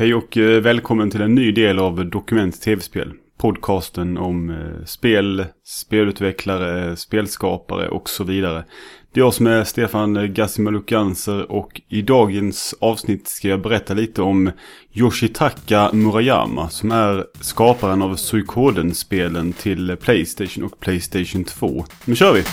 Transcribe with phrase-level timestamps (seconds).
[0.00, 3.12] Hej och eh, välkommen till en ny del av Dokument TV-spel.
[3.38, 8.64] Podcasten om eh, spel, spelutvecklare, spelskapare och så vidare.
[9.12, 14.22] Det är jag som är Stefan Gassimalukanser och i dagens avsnitt ska jag berätta lite
[14.22, 14.50] om
[14.92, 21.84] Yoshitaka Murayama som är skaparen av Suikoden-spelen till Playstation och Playstation 2.
[22.04, 22.44] Nu kör vi!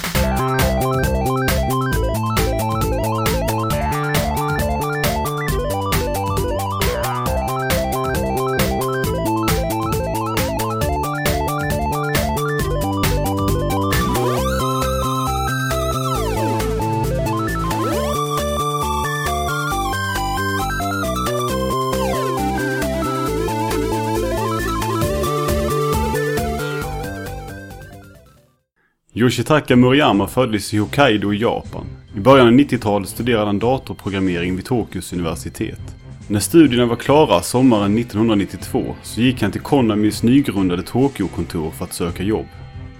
[29.18, 31.86] Yoshitaka Muriyama föddes i Hokkaido i Japan.
[32.16, 35.80] I början av 90-talet studerade han datorprogrammering vid Tokyos universitet.
[36.28, 41.94] När studierna var klara sommaren 1992 så gick han till Konamis nygrundade Tokyo-kontor för att
[41.94, 42.46] söka jobb.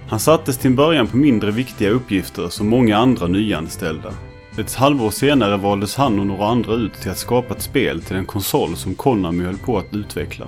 [0.08, 4.12] Han sattes till en början på mindre viktiga uppgifter som många andra nyanställda.
[4.58, 8.16] Ett halvår senare valdes han och några andra ut till att skapa ett spel till
[8.16, 10.46] en konsol som Konami höll på att utveckla.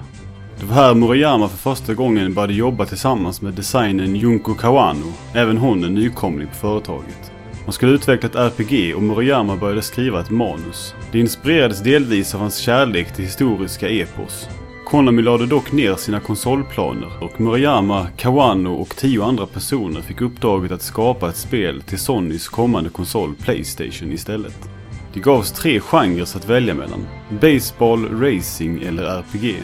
[0.61, 5.59] Det var här Murayama för första gången började jobba tillsammans med designern Junko Kawano, även
[5.59, 7.33] hon en nykomling på företaget.
[7.65, 10.95] Man skulle utveckla ett RPG och Murayama började skriva ett manus.
[11.13, 14.49] Det inspirerades delvis av hans kärlek till historiska epos.
[14.87, 20.73] Konami lade dock ner sina konsolplaner och Murayama, Kawano och tio andra personer fick uppdraget
[20.73, 24.69] att skapa ett spel till Sonys kommande konsol Playstation istället.
[25.15, 27.07] Det gavs tre genrer att välja mellan.
[27.41, 29.57] Baseball, Racing eller RPG.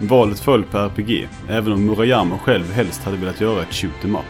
[0.00, 4.16] Valet föll på RPG, även om Murayama själv helst hade velat göra ett shoot em
[4.16, 4.22] up.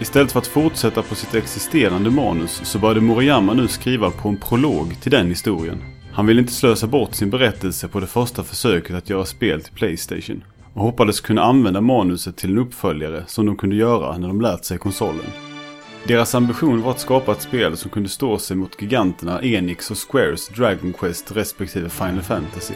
[0.00, 4.36] Istället för att fortsätta på sitt existerande manus så började Murayama nu skriva på en
[4.36, 5.82] prolog till den historien.
[6.12, 9.72] Han ville inte slösa bort sin berättelse på det första försöket att göra spel till
[9.72, 14.40] Playstation och hoppades kunna använda manuset till en uppföljare som de kunde göra när de
[14.40, 15.26] lärt sig konsolen.
[16.06, 19.98] Deras ambition var att skapa ett spel som kunde stå sig mot giganterna Enix och
[20.10, 22.74] Squares Dragon Quest respektive Final Fantasy.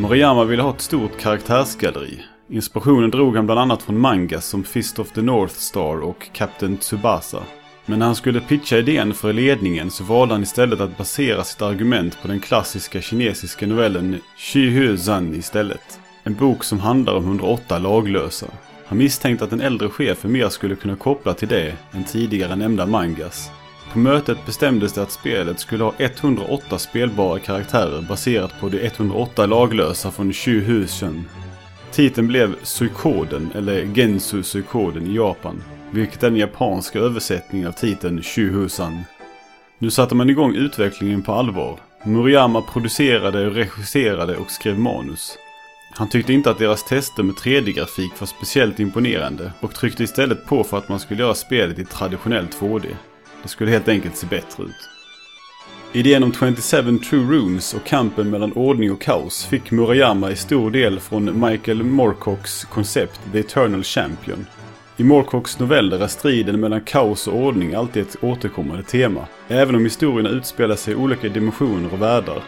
[0.00, 2.24] Moriyama ville ha ett stort karaktärsgalleri.
[2.50, 6.76] Inspirationen drog han bland annat från mangas som Fist of the North Star och Captain
[6.76, 7.42] Tsubasa.
[7.86, 11.62] Men när han skulle pitcha idén för ledningen så valde han istället att basera sitt
[11.62, 16.00] argument på den klassiska kinesiska novellen Xu Zan istället.
[16.24, 18.46] En bok som handlar om 108 laglösa.
[18.86, 22.86] Han misstänkte att den äldre chefen mer skulle kunna koppla till det än tidigare nämnda
[22.86, 23.50] mangas.
[23.92, 29.46] På mötet bestämdes det att spelet skulle ha 108 spelbara karaktärer baserat på de 108
[29.46, 31.24] laglösa från Shuhusen.
[31.92, 38.22] Titeln blev Suikoden, eller Gensu Suikoden i Japan, vilket är den japanska översättningen av titeln
[38.22, 39.02] Shuhusan.
[39.78, 41.78] Nu satte man igång utvecklingen på allvar.
[42.04, 45.38] Muriyama producerade, regisserade och skrev manus.
[45.94, 50.64] Han tyckte inte att deras tester med 3D-grafik var speciellt imponerande och tryckte istället på
[50.64, 52.86] för att man skulle göra spelet i traditionell 2D.
[53.42, 54.88] Det skulle helt enkelt se bättre ut.
[55.92, 60.70] Idén om 27 True Runes och kampen mellan ordning och kaos fick Murayama i stor
[60.70, 64.46] del från Michael Moorcocks koncept The Eternal Champion.
[64.96, 69.26] I Moorcocks noveller är striden mellan kaos och ordning alltid ett återkommande tema.
[69.48, 72.42] Även om historierna utspelar sig i olika dimensioner och världar.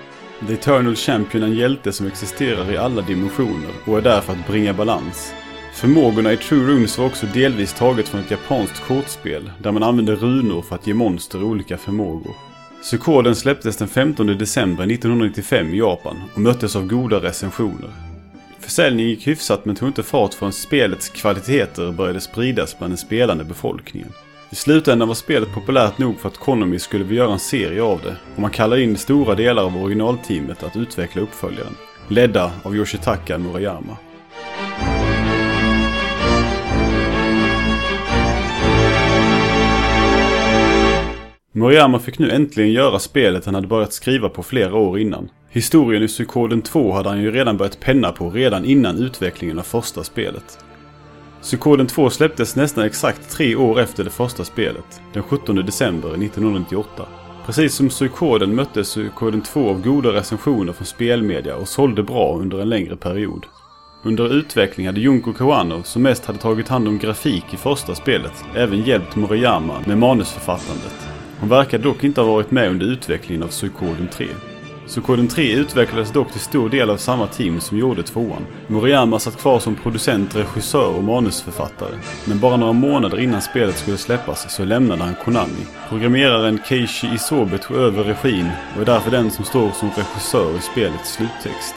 [0.46, 4.32] The Eternal Champion är en hjälte som existerar i alla dimensioner och är där för
[4.32, 5.34] att bringa balans.
[5.72, 10.14] Förmågorna i True Runes var också delvis taget från ett japanskt kortspel där man använde
[10.14, 12.34] runor för att ge monster olika förmågor.
[12.82, 17.90] Psykoden släpptes den 15 december 1995 i Japan och möttes av goda recensioner.
[18.60, 23.44] Försäljningen gick hyfsat men tog inte fart förrän spelets kvaliteter började spridas bland den spelande
[23.44, 24.12] befolkningen.
[24.50, 28.00] I slutändan var spelet populärt nog för att Konami skulle vilja göra en serie av
[28.02, 31.76] det och man kallade in stora delar av originalteamet att utveckla uppföljaren,
[32.08, 33.96] ledda av Yoshitaka Murayama.
[41.52, 45.28] Moriyama fick nu äntligen göra spelet han hade börjat skriva på flera år innan.
[45.48, 49.62] Historien i Psykoden 2 hade han ju redan börjat penna på redan innan utvecklingen av
[49.62, 50.58] första spelet.
[51.42, 57.06] Psykoden 2 släpptes nästan exakt tre år efter det första spelet, den 17 december 1998.
[57.46, 62.60] Precis som Psykoden mötte Psykoden 2 av goda recensioner från spelmedia och sålde bra under
[62.60, 63.46] en längre period.
[64.04, 68.44] Under utveckling hade Junko Kawano, som mest hade tagit hand om grafik i första spelet,
[68.56, 71.19] även hjälpt Moriyama med manusförfattandet.
[71.40, 74.26] Hon verkar dock inte ha varit med under utvecklingen av Suikoden 3.
[74.86, 78.46] Suikoden 3 utvecklades dock till stor del av samma team som gjorde tvåan.
[78.66, 81.98] Moriyama satt kvar som producent, regissör och manusförfattare.
[82.24, 85.66] Men bara några månader innan spelet skulle släppas så lämnade han Konami.
[85.88, 90.60] Programmeraren Keishi Isobe tog över regin och är därför den som står som regissör i
[90.60, 91.74] spelets sluttext.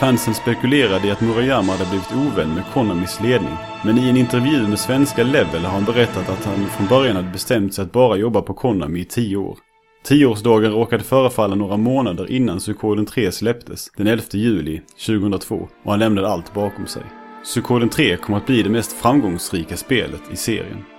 [0.00, 3.56] Fansen spekulerade i att Murayama hade blivit ovän med Konamis ledning.
[3.84, 7.28] Men i en intervju med svenska Level har han berättat att han från början hade
[7.28, 9.58] bestämt sig att bara jobba på Konami i tio år.
[10.04, 15.98] Tioårsdagen råkade förefalla några månader innan Suikoden 3 släpptes, den 11 juli 2002, och han
[15.98, 17.02] lämnade allt bakom sig.
[17.44, 20.95] Suikoden 3 kom att bli det mest framgångsrika spelet i serien.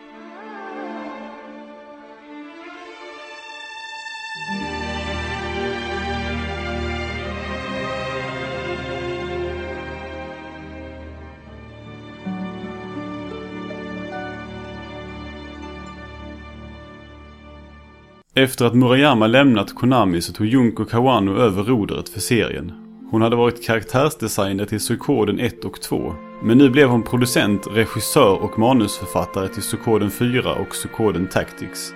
[18.38, 22.72] Efter att Murayama lämnat Konami så tog Junko Kawano över rodret för serien.
[23.12, 26.14] Hon hade varit karaktärsdesigner till Suikoden 1 och 2.
[26.44, 31.94] Men nu blev hon producent, regissör och manusförfattare till Suikoden 4 och Suikoden Tactics.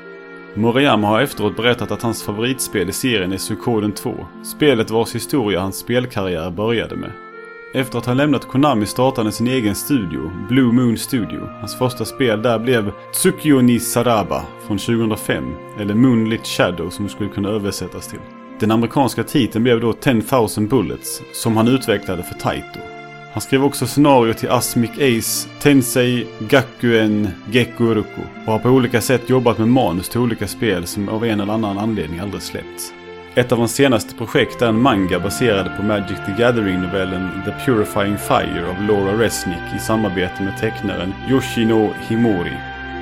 [0.54, 4.14] Murayama har efteråt berättat att hans favoritspel i serien är Suikoden 2.
[4.44, 7.12] Spelet vars historia hans spelkarriär började med.
[7.74, 11.50] Efter att ha lämnat Konami startade han sin egen studio, Blue Moon Studio.
[11.60, 17.12] Hans första spel där blev Tsukio ni Saraba från 2005, eller Moonlit Shadow som det
[17.12, 18.20] skulle kunna översättas till.
[18.60, 22.80] Den amerikanska titeln blev då 10,000 Bullets, som han utvecklade för Taito.
[23.34, 29.30] Han skrev också scenario till Asmic Ace, Tensei, Gakuen, Gekuruku och har på olika sätt
[29.30, 32.94] jobbat med manus till olika spel som av en eller annan anledning aldrig släppts.
[33.36, 38.18] Ett av hans senaste projekt är en manga baserad på Magic the Gathering-novellen The Purifying
[38.18, 42.58] Fire av Laura Resnick i samarbete med tecknaren Yoshino Himori.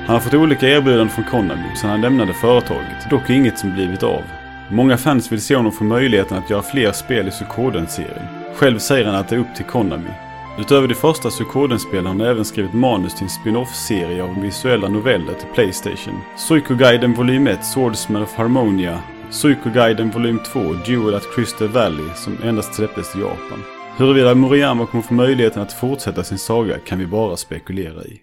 [0.06, 4.02] Han har fått olika erbjudanden från Konami sedan han lämnade företaget, dock inget som blivit
[4.02, 4.22] av.
[4.68, 8.26] Många fans vill se honom få möjligheten att göra fler spel i Sukoden-serien.
[8.54, 10.10] Själv säger han att det är upp till Konami.
[10.58, 15.34] Utöver de första Sukoden-spelen har han även skrivit manus till en spin-off-serie av visuella noveller
[15.34, 16.20] till Playstation.
[16.36, 18.98] Suikoguiden volym 1 Swordsman of Harmonia
[19.30, 23.62] Suikoguiden volym 2 Duel at Crystal Valley som endast släpptes i Japan.
[23.98, 28.20] Huruvida Moriyama kommer få möjligheten att fortsätta sin saga kan vi bara spekulera i.